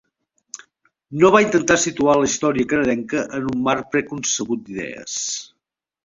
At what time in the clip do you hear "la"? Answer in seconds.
2.19-2.29